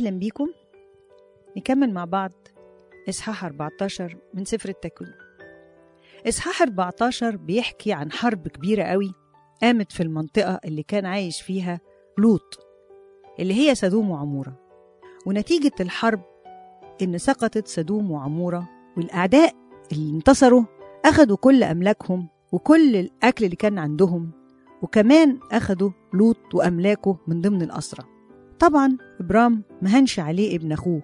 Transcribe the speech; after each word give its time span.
بيكم. 0.00 0.48
نكمل 1.56 1.92
مع 1.92 2.04
بعض 2.04 2.32
إصحاح 3.08 3.44
14 3.44 4.16
من 4.34 4.44
سفر 4.44 4.68
التكوين. 4.68 5.12
إصحاح 6.28 6.62
14 6.62 7.36
بيحكي 7.36 7.92
عن 7.92 8.12
حرب 8.12 8.48
كبيرة 8.48 8.82
قوي 8.82 9.14
قامت 9.62 9.92
في 9.92 10.02
المنطقة 10.02 10.60
اللي 10.64 10.82
كان 10.82 11.06
عايش 11.06 11.40
فيها 11.42 11.80
لوط 12.18 12.58
اللي 13.40 13.54
هي 13.54 13.74
سدوم 13.74 14.10
وعمورة. 14.10 14.56
ونتيجة 15.26 15.72
الحرب 15.80 16.22
إن 17.02 17.18
سقطت 17.18 17.68
سدوم 17.68 18.10
وعمورة 18.10 18.68
والأعداء 18.96 19.54
اللي 19.92 20.10
انتصروا 20.16 20.64
أخدوا 21.04 21.36
كل 21.36 21.62
أملاكهم 21.62 22.28
وكل 22.52 22.96
الأكل 22.96 23.44
اللي 23.44 23.56
كان 23.56 23.78
عندهم 23.78 24.30
وكمان 24.82 25.38
أخدوا 25.52 25.90
لوط 26.14 26.54
وأملاكه 26.54 27.18
من 27.26 27.40
ضمن 27.40 27.62
الأسرة 27.62 28.08
طبعا 28.62 28.96
إبرام 29.20 29.62
ما 29.82 29.90
عليه 30.20 30.56
ابن 30.56 30.72
أخوه 30.72 31.02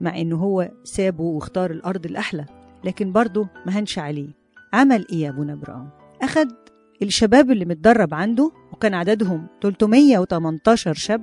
مع 0.00 0.18
إنه 0.18 0.36
هو 0.36 0.70
سابه 0.84 1.24
واختار 1.24 1.70
الأرض 1.70 2.06
الأحلى 2.06 2.46
لكن 2.84 3.12
برضه 3.12 3.48
ما 3.66 3.72
عليه 3.98 4.28
عمل 4.72 5.06
إيه 5.12 5.20
يا 5.20 5.30
أبونا 5.30 5.52
إبرام؟ 5.52 5.90
أخد 6.22 6.48
الشباب 7.02 7.50
اللي 7.50 7.64
متدرب 7.64 8.14
عنده 8.14 8.52
وكان 8.72 8.94
عددهم 8.94 9.46
318 9.62 10.94
شاب 10.94 11.22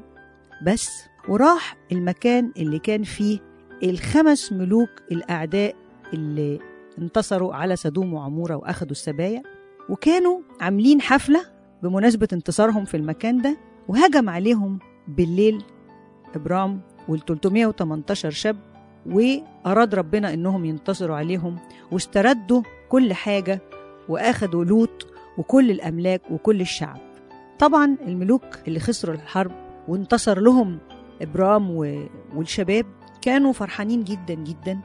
بس 0.65 0.89
وراح 1.29 1.77
المكان 1.91 2.51
اللي 2.57 2.79
كان 2.79 3.03
فيه 3.03 3.39
الخمس 3.83 4.53
ملوك 4.53 4.89
الأعداء 5.11 5.75
اللي 6.13 6.59
انتصروا 6.99 7.53
على 7.55 7.75
سدوم 7.75 8.13
وعمورة 8.13 8.55
وأخدوا 8.55 8.91
السبايا 8.91 9.43
وكانوا 9.89 10.39
عاملين 10.61 11.01
حفلة 11.01 11.41
بمناسبة 11.83 12.27
انتصارهم 12.33 12.85
في 12.85 12.97
المكان 12.97 13.41
ده 13.41 13.57
وهجم 13.87 14.29
عليهم 14.29 14.79
بالليل 15.07 15.63
إبرام 16.37 16.81
وال 17.07 17.25
318 17.25 18.29
شاب 18.29 18.55
وأراد 19.05 19.95
ربنا 19.95 20.33
إنهم 20.33 20.65
ينتصروا 20.65 21.15
عليهم 21.15 21.57
واستردوا 21.91 22.61
كل 22.89 23.13
حاجة 23.13 23.61
وأخدوا 24.09 24.65
لوط 24.65 25.07
وكل 25.37 25.71
الأملاك 25.71 26.21
وكل 26.31 26.61
الشعب. 26.61 26.97
طبعا 27.59 27.97
الملوك 28.07 28.43
اللي 28.67 28.79
خسروا 28.79 29.15
الحرب 29.15 29.51
وانتصر 29.87 30.39
لهم 30.39 30.77
إبرام 31.21 31.71
والشباب 32.35 32.85
كانوا 33.21 33.53
فرحانين 33.53 34.03
جدا 34.03 34.33
جدا 34.33 34.79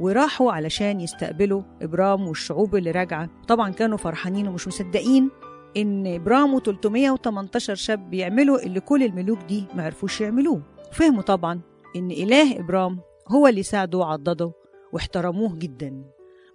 وراحوا 0.00 0.52
علشان 0.52 1.00
يستقبلوا 1.00 1.62
إبرام 1.82 2.28
والشعوب 2.28 2.76
اللي 2.76 2.90
راجعة. 2.90 3.28
طبعا 3.48 3.70
كانوا 3.70 3.98
فرحانين 3.98 4.48
ومش 4.48 4.68
مصدقين 4.68 5.30
إن 5.76 6.06
إبرام 6.14 6.54
و 6.54 6.58
318 6.60 7.74
شاب 7.74 8.10
بيعملوا 8.10 8.62
اللي 8.62 8.80
كل 8.80 9.02
الملوك 9.02 9.38
دي 9.48 9.64
ما 9.74 9.84
عرفوش 9.84 10.20
يعملوه. 10.20 10.62
وفهموا 10.90 11.22
طبعا 11.22 11.60
إن 11.96 12.10
إله 12.10 12.60
إبرام 12.60 13.00
هو 13.28 13.46
اللي 13.46 13.62
ساعده 13.62 13.98
وعضده 13.98 14.52
واحترموه 14.92 15.56
جدا. 15.56 16.04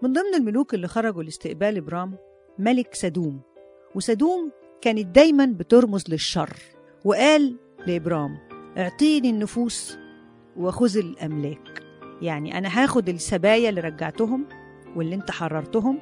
من 0.04 0.14
ضمن 0.14 0.36
الملوك 0.36 0.74
اللي 0.74 0.88
خرجوا 0.88 1.24
لاستقبال 1.24 1.78
إبرام 1.78 2.18
ملك 2.60 2.96
سدوم. 2.96 3.42
وسدوم 3.96 4.52
كانت 4.82 5.06
دايما 5.06 5.46
بترمز 5.46 6.04
للشر 6.10 6.54
وقال 7.06 7.56
لإبرام 7.88 8.38
أعطيني 8.78 9.30
النفوس 9.30 9.98
وخذ 10.58 10.98
الأملاك. 10.98 11.84
يعني 12.22 12.58
أنا 12.58 12.84
هاخد 12.84 13.10
السبايا 13.10 13.70
اللي 13.70 13.82
رجعتهم 13.82 14.46
واللي 14.96 15.16
أنت 15.16 15.32
حررتهم 15.32 16.00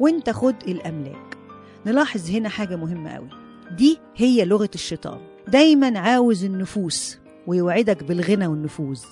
وأنت 0.00 0.30
خد 0.30 0.54
الأملاك. 0.68 1.38
نلاحظ 1.86 2.30
هنا 2.30 2.48
حاجة 2.48 2.76
مهمة 2.76 3.10
قوي 3.10 3.28
دي 3.76 3.98
هي 4.16 4.44
لغة 4.44 4.70
الشيطان. 4.74 5.20
دايما 5.48 5.98
عاوز 5.98 6.44
النفوس 6.44 7.18
ويوعدك 7.48 8.04
بالغنى 8.04 8.46
والنفوذ. 8.46 9.04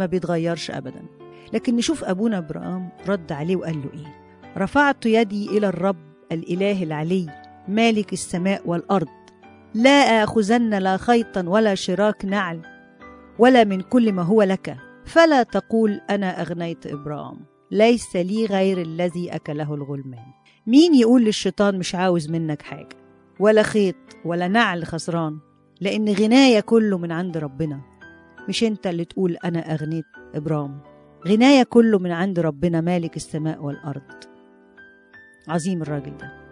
ما 0.00 0.06
بيتغيرش 0.06 0.70
أبدا. 0.70 1.02
لكن 1.52 1.76
نشوف 1.76 2.04
أبونا 2.04 2.38
إبراهيم 2.38 2.88
رد 3.08 3.32
عليه 3.32 3.56
وقال 3.56 3.82
له 3.82 3.90
إيه؟ 3.94 4.16
رفعت 4.56 5.06
يدي 5.06 5.58
إلى 5.58 5.68
الرب 5.68 5.96
الإله 6.32 6.82
العلي 6.82 7.26
مالك 7.68 8.12
السماء 8.12 8.62
والأرض. 8.68 9.08
لا 9.74 10.24
آخذن 10.24 10.78
لا 10.78 10.96
خيطا 10.96 11.44
ولا 11.48 11.74
شراك 11.74 12.24
نعل 12.24 12.60
ولا 13.38 13.64
من 13.64 13.80
كل 13.80 14.12
ما 14.12 14.22
هو 14.22 14.42
لك. 14.42 14.76
فلا 15.04 15.42
تقول 15.42 16.00
أنا 16.10 16.40
أغنيت 16.42 16.86
إبرام 16.86 17.40
ليس 17.70 18.16
لي 18.16 18.46
غير 18.46 18.82
الذي 18.82 19.34
أكله 19.34 19.74
الغلمان. 19.74 20.26
مين 20.66 20.94
يقول 20.94 21.24
للشيطان 21.24 21.78
مش 21.78 21.94
عاوز 21.94 22.30
منك 22.30 22.62
حاجة؟ 22.62 22.96
ولا 23.40 23.62
خيط 23.62 23.96
ولا 24.24 24.48
نعل 24.48 24.86
خسران. 24.86 25.38
لأن 25.80 26.08
غناية 26.08 26.60
كله 26.60 26.98
من 26.98 27.12
عند 27.12 27.36
ربنا. 27.36 27.80
مش 28.48 28.64
أنت 28.64 28.86
اللي 28.86 29.04
تقول 29.04 29.36
أنا 29.44 29.74
أغنيت 29.74 30.04
إبرام. 30.34 30.80
غناية 31.28 31.62
كله 31.62 31.98
من 31.98 32.10
عند 32.12 32.40
ربنا 32.40 32.80
مالك 32.80 33.16
السماء 33.16 33.64
والأرض. 33.64 34.02
عظيم 35.48 35.82
الراجل 35.82 36.16
ده. 36.16 36.44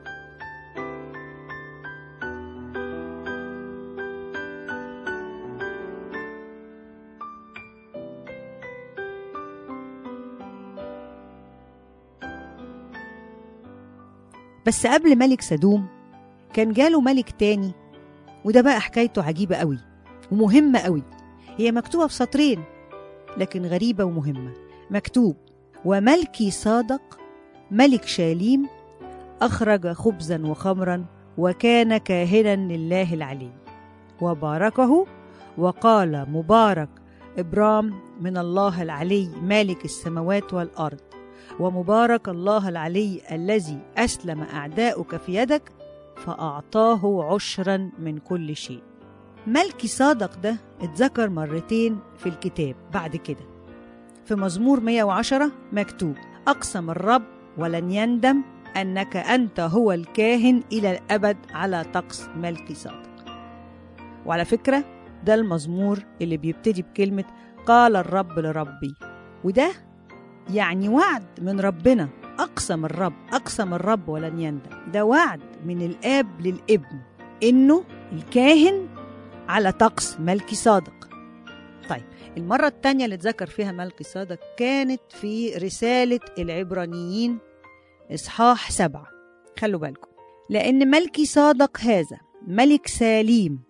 بس 14.66 14.86
قبل 14.86 15.18
ملك 15.18 15.40
سدوم 15.40 15.86
كان 16.54 16.72
جاله 16.72 17.00
ملك 17.00 17.30
تاني 17.30 17.81
وده 18.44 18.60
بقى 18.60 18.80
حكايته 18.80 19.22
عجيبة 19.22 19.56
قوي 19.56 19.78
ومهمة 20.32 20.78
قوي. 20.78 21.03
هي 21.56 21.72
مكتوبة 21.72 22.06
في 22.06 22.14
سطرين 22.14 22.64
لكن 23.36 23.66
غريبة 23.66 24.04
ومهمة. 24.04 24.53
مكتوب 24.91 25.36
وملكي 25.84 26.50
صادق 26.50 27.19
ملك 27.70 28.04
شاليم 28.06 28.66
أخرج 29.42 29.92
خبزا 29.92 30.47
وخمرا 30.47 31.04
وكان 31.38 31.97
كاهنا 31.97 32.56
لله 32.56 33.14
العلي 33.14 33.50
وباركه 34.20 35.06
وقال 35.58 36.26
مبارك 36.31 36.88
إبرام 37.38 37.94
من 38.20 38.36
الله 38.36 38.82
العلي 38.82 39.28
مالك 39.42 39.84
السماوات 39.84 40.54
والأرض. 40.54 41.00
ومبارك 41.60 42.28
الله 42.28 42.69
العلي 42.69 43.20
الذي 43.32 43.78
أسلم 43.97 44.42
أعداؤك 44.42 45.16
في 45.16 45.34
يدك 45.34 45.72
فأعطاه 46.26 47.34
عشرا 47.34 47.90
من 47.98 48.18
كل 48.18 48.56
شيء. 48.56 48.82
ملكي 49.46 49.88
صادق 49.88 50.36
ده 50.38 50.56
اتذكر 50.80 51.30
مرتين 51.30 51.98
في 52.18 52.28
الكتاب 52.28 52.74
بعد 52.94 53.16
كده. 53.16 53.44
في 54.24 54.34
مزمور 54.34 54.80
110 54.80 55.50
مكتوب 55.72 56.14
أقسم 56.48 56.90
الرب 56.90 57.22
ولن 57.58 57.90
يندم 57.90 58.42
أنك 58.76 59.16
أنت 59.16 59.60
هو 59.60 59.92
الكاهن 59.92 60.62
إلى 60.72 60.98
الأبد 60.98 61.36
على 61.54 61.84
طقس 61.94 62.28
ملكي 62.36 62.74
صادق. 62.74 63.12
وعلى 64.26 64.44
فكرة 64.44 64.84
ده 65.24 65.34
المزمور 65.34 65.98
اللي 66.22 66.36
بيبتدي 66.36 66.82
بكلمة 66.82 67.24
قال 67.66 67.96
الرب 67.96 68.38
لربي 68.38 68.94
وده 69.44 69.70
يعني 70.50 70.88
وعد 70.88 71.25
من 71.42 71.60
ربنا. 71.60 72.08
أقسم 72.38 72.84
الرب 72.84 73.14
أقسم 73.32 73.75
الرب 73.75 74.08
ولن 74.08 74.40
يندم. 74.40 74.93
ده 74.93 75.05
وعد 75.05 75.40
من 75.64 75.82
الآب 75.82 76.40
للابن 76.40 77.00
إنه 77.43 77.84
الكاهن 78.12 78.88
على 79.49 79.73
طقس 79.73 80.20
ملكي 80.20 80.55
صادق. 80.55 81.08
طيب 81.88 82.05
المرة 82.37 82.67
التانية 82.67 83.05
اللي 83.05 83.14
اتذكر 83.14 83.46
فيها 83.46 83.73
ملكي 83.73 84.05
صادق 84.05 84.38
كانت 84.58 85.00
في 85.11 85.55
رسالة 85.55 86.20
العبرانيين 86.38 87.38
إصحاح 88.14 88.70
سبعة. 88.70 89.06
خلوا 89.58 89.81
بالكم. 89.81 90.08
لأن 90.50 90.90
ملكي 90.90 91.26
صادق 91.26 91.81
هذا 91.81 92.19
ملك 92.46 92.87
سليم 92.87 93.61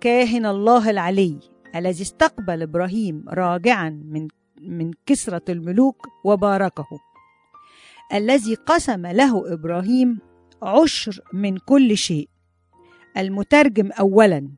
كاهن 0.00 0.46
الله 0.46 0.90
العلي 0.90 1.38
الذي 1.76 2.02
استقبل 2.02 2.62
إبراهيم 2.62 3.24
راجعا 3.28 4.02
من 4.04 4.28
من 4.62 4.90
كسرة 5.06 5.42
الملوك 5.48 6.08
وباركه. 6.24 6.86
الذي 8.14 8.54
قسم 8.54 9.06
له 9.06 9.52
إبراهيم 9.52 10.18
عشر 10.62 11.20
من 11.32 11.56
كل 11.56 11.96
شيء. 11.96 12.28
المترجم 13.16 13.90
أولا 13.92 14.48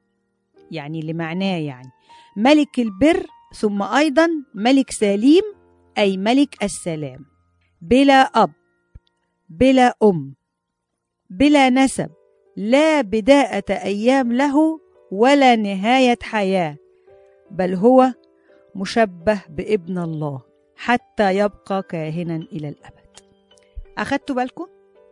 يعني 0.70 1.00
اللي 1.00 1.12
معناه 1.12 1.56
يعني 1.56 1.90
ملك 2.36 2.78
البر 2.78 3.26
ثم 3.54 3.82
أيضا 3.82 4.28
ملك 4.54 4.90
سليم 4.90 5.42
أي 5.98 6.16
ملك 6.16 6.62
السلام. 6.64 7.24
بلا 7.82 8.20
أب 8.22 8.52
بلا 9.48 9.94
أم 10.02 10.34
بلا 11.30 11.70
نسب 11.70 12.10
لا 12.56 13.00
بداءة 13.00 13.72
أيام 13.72 14.32
له 14.32 14.80
ولا 15.12 15.56
نهاية 15.56 16.18
حياة 16.22 16.76
بل 17.50 17.74
هو 17.74 18.14
مشبه 18.74 19.42
بابن 19.48 19.98
الله 19.98 20.42
حتى 20.76 21.36
يبقى 21.38 21.82
كاهنا 21.82 22.36
إلى 22.36 22.68
الأبد. 22.68 22.99
أخدتوا 24.00 24.36
بالكم 24.36 24.66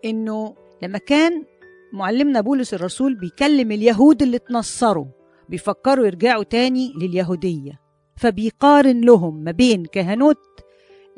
إنه 0.05 0.55
لما 0.83 0.99
كان 0.99 1.45
معلمنا 1.93 2.41
بولس 2.41 2.75
الرسول 2.75 3.15
بيكلم 3.15 3.73
اليهود 3.73 4.23
اللي 4.23 4.37
اتنصروا 4.37 5.07
بيفكروا 5.49 6.07
يرجعوا 6.07 6.43
تاني 6.43 6.93
لليهودية. 7.01 7.81
فبيقارن 8.17 9.01
لهم 9.01 9.45
ما 9.45 9.51
بين 9.51 9.85
كهنوت 9.85 10.39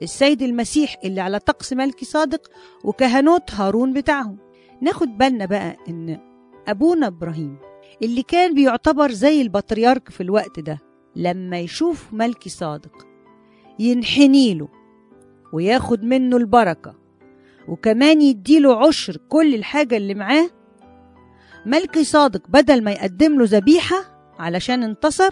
السيد 0.02 0.42
المسيح 0.42 0.96
اللي 1.04 1.20
على 1.20 1.38
طقس 1.38 1.72
ملكي 1.72 2.04
صادق 2.04 2.50
وكهنوت 2.84 3.50
هارون 3.54 3.92
بتاعهم. 3.92 4.38
ناخد 4.82 5.18
بالنا 5.18 5.46
بقى 5.46 5.76
إن 5.88 6.18
أبونا 6.68 7.06
إبراهيم 7.06 7.56
اللي 8.02 8.22
كان 8.22 8.54
بيعتبر 8.54 9.10
زي 9.10 9.42
البطريرك 9.42 10.08
في 10.10 10.22
الوقت 10.22 10.60
ده 10.60 10.78
لما 11.16 11.58
يشوف 11.58 12.12
ملكي 12.12 12.50
صادق 12.50 13.06
ينحني 13.78 14.54
له 14.54 14.68
وياخد 15.52 16.04
منه 16.04 16.36
البركة 16.36 16.94
وكمان 17.68 18.22
يديله 18.22 18.86
عشر 18.86 19.16
كل 19.28 19.54
الحاجة 19.54 19.96
اللي 19.96 20.14
معاه. 20.14 20.50
ملكي 21.66 22.04
صادق 22.04 22.48
بدل 22.48 22.84
ما 22.84 22.90
يقدم 22.90 23.38
له 23.38 23.44
ذبيحة 23.44 23.96
علشان 24.38 24.82
انتصر 24.82 25.30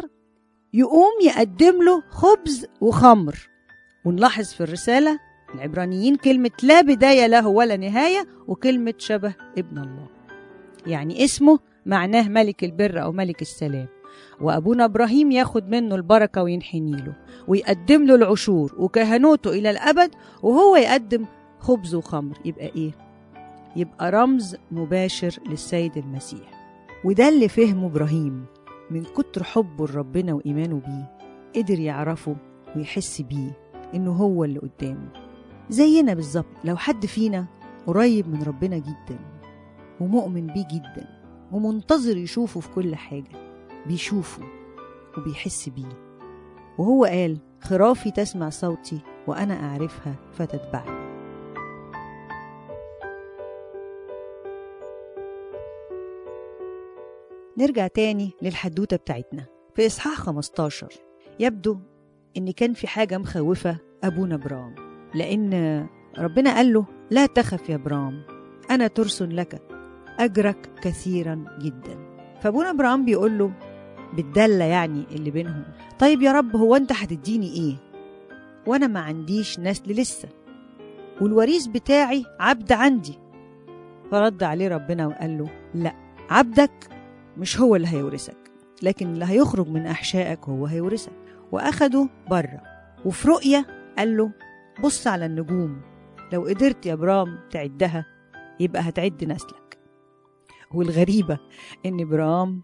يقوم 0.74 1.12
يقدم 1.24 1.82
له 1.82 2.02
خبز 2.10 2.66
وخمر. 2.80 3.48
ونلاحظ 4.04 4.44
في 4.44 4.60
الرسالة 4.60 5.18
العبرانيين 5.54 6.16
كلمة 6.16 6.50
لا 6.62 6.80
بداية 6.80 7.26
له 7.26 7.48
ولا 7.48 7.76
نهاية 7.76 8.26
وكلمة 8.46 8.94
شبه 8.98 9.34
ابن 9.58 9.78
الله. 9.78 10.06
يعني 10.86 11.24
اسمه 11.24 11.58
معناه 11.86 12.28
ملك 12.28 12.64
البر 12.64 13.02
أو 13.02 13.12
ملك 13.12 13.42
السلام. 13.42 13.86
وأبونا 14.40 14.84
إبراهيم 14.84 15.30
ياخد 15.30 15.68
منه 15.68 15.94
البركة 15.94 16.42
وينحني 16.42 16.96
له 16.96 17.12
ويقدم 17.48 18.06
له 18.06 18.14
العشور 18.14 18.74
وكهنوته 18.78 19.50
إلى 19.50 19.70
الأبد 19.70 20.10
وهو 20.42 20.76
يقدم 20.76 21.24
خبز 21.60 21.94
وخمر 21.94 22.38
يبقى 22.44 22.66
إيه؟ 22.66 22.92
يبقى 23.76 24.10
رمز 24.10 24.56
مباشر 24.70 25.38
للسيد 25.48 25.96
المسيح. 25.96 26.58
وده 27.04 27.28
اللي 27.28 27.48
فهمه 27.48 27.86
إبراهيم 27.86 28.44
من 28.90 29.04
كتر 29.04 29.42
حبه 29.44 29.86
لربنا 29.86 30.32
وإيمانه 30.34 30.80
بيه 30.86 31.18
قدر 31.62 31.78
يعرفه 31.78 32.36
ويحس 32.76 33.20
بيه 33.22 33.58
إنه 33.94 34.12
هو 34.12 34.44
اللي 34.44 34.58
قدامه. 34.58 35.08
زينا 35.70 36.14
بالظبط 36.14 36.46
لو 36.64 36.76
حد 36.76 37.06
فينا 37.06 37.46
قريب 37.86 38.28
من 38.28 38.42
ربنا 38.42 38.78
جدا 38.78 39.18
ومؤمن 40.00 40.46
بيه 40.46 40.66
جدا 40.72 41.08
ومنتظر 41.52 42.16
يشوفه 42.16 42.60
في 42.60 42.68
كل 42.74 42.96
حاجة 42.96 43.30
بيشوفه 43.86 44.42
وبيحس 45.18 45.68
بيه. 45.68 46.08
وهو 46.78 47.04
قال 47.04 47.38
خرافي 47.60 48.10
تسمع 48.10 48.48
صوتي 48.48 49.00
وأنا 49.26 49.54
أعرفها 49.64 50.14
فتتبعني 50.32 50.97
نرجع 57.58 57.86
تاني 57.86 58.30
للحدوتة 58.42 58.96
بتاعتنا. 58.96 59.44
في 59.74 59.86
إصحاح 59.86 60.14
15 60.14 60.88
يبدو 61.40 61.78
إن 62.36 62.50
كان 62.50 62.72
في 62.72 62.86
حاجة 62.86 63.18
مخوفة 63.18 63.76
أبونا 64.04 64.36
برام 64.36 64.74
لأن 65.14 65.86
ربنا 66.18 66.54
قال 66.54 66.72
له 66.72 66.86
لا 67.10 67.26
تخف 67.26 67.68
يا 67.68 67.76
برام 67.76 68.22
أنا 68.70 68.86
ترس 68.86 69.22
لك 69.22 69.62
أجرك 70.18 70.70
كثيرا 70.82 71.58
جدا. 71.62 71.98
فأبونا 72.40 72.72
برام 72.72 73.04
بيقول 73.04 73.38
له 73.38 73.52
بالدلة 74.16 74.64
يعني 74.64 75.04
اللي 75.12 75.30
بينهم 75.30 75.64
طيب 75.98 76.22
يا 76.22 76.32
رب 76.32 76.56
هو 76.56 76.76
أنت 76.76 76.92
هتديني 76.92 77.52
إيه؟ 77.52 77.76
وأنا 78.66 78.86
ما 78.86 79.00
عنديش 79.00 79.60
نسل 79.60 79.92
لسه 79.92 80.28
والوريث 81.20 81.66
بتاعي 81.66 82.24
عبد 82.40 82.72
عندي. 82.72 83.18
فرد 84.10 84.42
عليه 84.42 84.68
ربنا 84.68 85.06
وقال 85.06 85.38
له 85.38 85.48
لا 85.74 85.94
عبدك 86.30 86.70
مش 87.38 87.60
هو 87.60 87.76
اللي 87.76 87.88
هيورثك 87.88 88.52
لكن 88.82 89.06
اللي 89.06 89.24
هيخرج 89.24 89.68
من 89.68 89.86
أحشائك 89.86 90.44
هو 90.44 90.66
هيورثك. 90.66 91.12
وأخده 91.52 92.08
بره 92.30 92.62
وفي 93.04 93.28
رؤية 93.28 93.66
قال 93.98 94.16
له 94.16 94.32
بص 94.84 95.06
على 95.06 95.26
النجوم 95.26 95.80
لو 96.32 96.44
قدرت 96.44 96.86
يا 96.86 96.94
برام 96.94 97.38
تعدها 97.50 98.06
يبقى 98.60 98.82
هتعد 98.82 99.24
نسلك. 99.24 99.78
والغريبة 100.74 101.38
إن 101.86 102.08
برام 102.08 102.62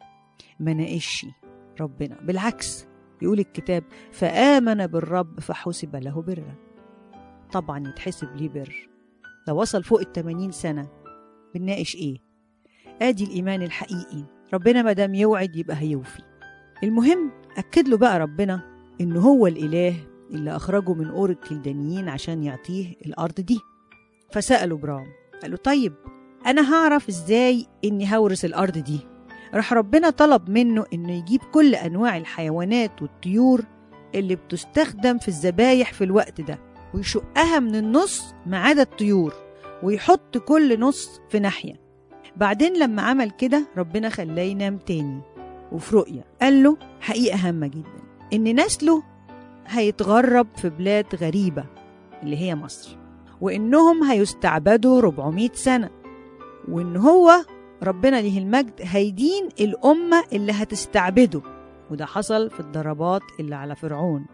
ما 0.60 0.72
ناقشش 0.74 1.26
ربنا 1.80 2.20
بالعكس 2.20 2.86
يقول 3.22 3.38
الكتاب 3.38 3.84
فآمن 4.12 4.86
بالرب 4.86 5.40
فحسب 5.40 5.96
له 5.96 6.22
برا. 6.22 6.54
طبعا 7.52 7.88
يتحسب 7.88 8.36
ليه 8.36 8.48
بر. 8.48 8.88
لو 9.48 9.60
وصل 9.60 9.84
فوق 9.84 10.00
التمانين 10.00 10.50
سنة. 10.50 10.88
بنناقش 11.54 11.94
إيه؟ 11.96 12.18
آدي 13.02 13.24
الإيمان 13.24 13.62
الحقيقي. 13.62 14.24
ربنا 14.54 14.82
ما 14.82 14.92
دام 14.92 15.14
يوعد 15.14 15.56
يبقى 15.56 15.76
هيوفي. 15.76 16.22
المهم 16.82 17.30
أكد 17.56 17.88
له 17.88 17.96
بقى 17.96 18.18
ربنا 18.18 18.60
إنه 19.00 19.20
هو 19.20 19.46
الإله 19.46 19.94
اللي 20.30 20.56
أخرجه 20.56 20.92
من 20.94 21.06
أور 21.08 21.30
الكلدانيين 21.30 22.08
عشان 22.08 22.42
يعطيه 22.42 22.94
الأرض 23.06 23.34
دي. 23.34 23.60
فسأله 24.32 24.76
برام 24.76 25.06
قال 25.42 25.50
له 25.50 25.56
طيب 25.56 25.92
أنا 26.46 26.74
هعرف 26.74 27.08
إزاي 27.08 27.66
إني 27.84 28.16
هورث 28.16 28.44
الأرض 28.44 28.78
دي؟ 28.78 29.00
راح 29.54 29.72
ربنا 29.72 30.10
طلب 30.10 30.50
منه 30.50 30.84
إنه 30.92 31.12
يجيب 31.12 31.40
كل 31.52 31.74
أنواع 31.74 32.16
الحيوانات 32.16 33.02
والطيور 33.02 33.64
اللي 34.14 34.36
بتستخدم 34.36 35.18
في 35.18 35.28
الذبايح 35.28 35.92
في 35.92 36.04
الوقت 36.04 36.40
ده 36.40 36.58
ويشقها 36.94 37.58
من 37.58 37.76
النص 37.76 38.34
ما 38.46 38.58
عدا 38.58 38.82
الطيور 38.82 39.34
ويحط 39.82 40.38
كل 40.38 40.80
نص 40.80 41.20
في 41.30 41.38
ناحية. 41.38 41.83
بعدين 42.36 42.76
لما 42.78 43.02
عمل 43.02 43.30
كده 43.30 43.66
ربنا 43.76 44.08
خلاه 44.08 44.42
ينام 44.42 44.76
تاني. 44.78 45.20
وفي 45.72 45.96
رؤية 45.96 46.24
قال 46.42 46.62
له 46.62 46.76
حقيقة 47.00 47.36
هامة 47.48 47.66
جدا 47.66 48.02
إن 48.32 48.60
نسله 48.60 49.02
هيتغرب 49.66 50.46
في 50.56 50.70
بلاد 50.70 51.06
غريبة 51.14 51.64
اللي 52.22 52.36
هي 52.36 52.54
مصر 52.54 52.96
وإنهم 53.40 54.04
هيستعبدوا 54.04 54.98
400 54.98 55.50
سنة 55.54 55.90
وإن 56.68 56.96
هو 56.96 57.32
ربنا 57.82 58.16
ليه 58.20 58.38
المجد 58.38 58.72
هيدين 58.80 59.48
الأمة 59.60 60.24
اللي 60.32 60.52
هتستعبده. 60.52 61.42
وده 61.90 62.06
حصل 62.06 62.50
في 62.50 62.60
الضربات 62.60 63.22
اللي 63.40 63.54
على 63.54 63.76
فرعون. 63.76 64.26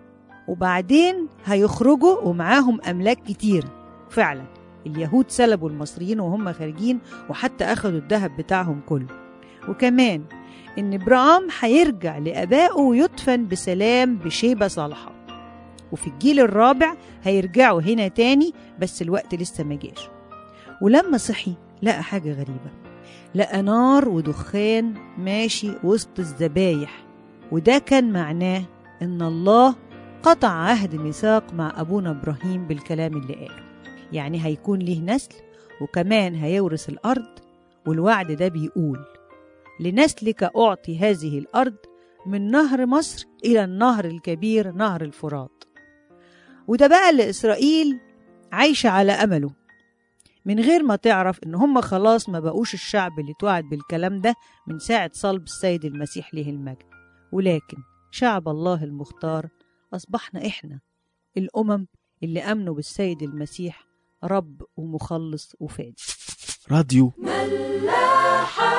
وبعدين 0.48 1.28
هيخرجوا 1.44 2.18
ومعاهم 2.20 2.80
أملاك 2.80 3.22
كتير. 3.22 3.64
فعلا 4.10 4.42
اليهود 4.86 5.24
سلبوا 5.28 5.70
المصريين 5.70 6.20
وهم 6.20 6.52
خارجين 6.52 6.98
وحتى 7.28 7.64
أخدوا 7.64 7.98
الذهب 7.98 8.36
بتاعهم 8.36 8.80
كله. 8.86 9.06
وكمان 9.68 10.22
إن 10.78 10.98
برام 10.98 11.48
هيرجع 11.60 12.18
لآبائه 12.18 12.76
ويدفن 12.76 13.48
بسلام 13.48 14.16
بشيبة 14.16 14.68
صالحة. 14.68 15.12
وفي 15.92 16.06
الجيل 16.06 16.40
الرابع 16.40 16.94
هيرجعوا 17.22 17.82
هنا 17.82 18.08
تاني 18.08 18.54
بس 18.78 19.02
الوقت 19.02 19.34
لسه 19.34 19.64
ما 19.64 19.74
جاش. 19.74 20.08
ولما 20.82 21.18
صحي 21.18 21.54
لقى 21.82 22.02
حاجة 22.02 22.32
غريبة. 22.32 22.70
لقى 23.34 23.62
نار 23.62 24.08
ودخان 24.08 24.94
ماشي 25.18 25.72
وسط 25.84 26.18
الذبايح. 26.18 27.04
وده 27.52 27.78
كان 27.78 28.12
معناه 28.12 28.62
إن 29.02 29.22
الله 29.22 29.74
قطع 30.22 30.48
عهد 30.48 30.94
ميثاق 30.94 31.54
مع 31.54 31.72
أبونا 31.76 32.10
إبراهيم 32.10 32.66
بالكلام 32.66 33.16
اللي 33.16 33.34
قاله. 33.34 33.69
يعني 34.12 34.44
هيكون 34.46 34.78
ليه 34.78 35.00
نسل 35.00 35.34
وكمان 35.82 36.34
هيورث 36.34 36.88
الأرض 36.88 37.38
والوعد 37.86 38.32
ده 38.32 38.48
بيقول 38.48 39.04
لنسلك 39.80 40.42
أعطي 40.42 40.98
هذه 40.98 41.38
الأرض 41.38 41.76
من 42.26 42.50
نهر 42.50 42.86
مصر 42.86 43.26
إلى 43.44 43.64
النهر 43.64 44.04
الكبير 44.04 44.72
نهر 44.72 45.02
الفرات. 45.02 45.64
وده 46.68 46.86
بقى 46.86 47.10
اللي 47.10 47.30
إسرائيل 47.30 48.00
عايشة 48.52 48.88
على 48.90 49.12
أمله. 49.12 49.50
من 50.44 50.60
غير 50.60 50.82
ما 50.82 50.96
تعرف 50.96 51.38
إن 51.46 51.54
هم 51.54 51.80
خلاص 51.80 52.28
ما 52.28 52.40
بقوش 52.40 52.74
الشعب 52.74 53.18
اللي 53.18 53.32
توعد 53.40 53.64
بالكلام 53.64 54.20
ده 54.20 54.34
من 54.66 54.78
ساعة 54.78 55.10
صلب 55.14 55.42
السيد 55.42 55.84
المسيح 55.84 56.34
له 56.34 56.50
المجد. 56.50 56.82
ولكن 57.32 57.76
شعب 58.10 58.48
الله 58.48 58.84
المختار 58.84 59.48
أصبحنا 59.94 60.46
إحنا 60.46 60.80
الأمم 61.36 61.86
اللي 62.22 62.40
أمنوا 62.40 62.74
بالسيد 62.74 63.22
المسيح 63.22 63.84
رب 64.24 64.62
ومخلص 64.76 65.56
وفادي 65.60 65.96
راديو. 66.70 67.12
ملاحة. 67.18 68.70